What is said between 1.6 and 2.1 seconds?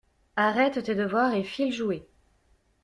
jouer!